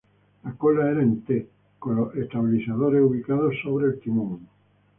[0.43, 1.47] La cola era en T,
[1.77, 4.47] con los estabilizadores ubicados sobre el timón.